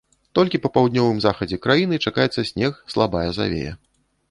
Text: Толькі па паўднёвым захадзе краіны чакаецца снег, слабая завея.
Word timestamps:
Толькі 0.37 0.59
па 0.63 0.71
паўднёвым 0.77 1.19
захадзе 1.25 1.59
краіны 1.67 2.01
чакаецца 2.07 2.47
снег, 2.53 2.83
слабая 2.97 3.25
завея. 3.39 3.79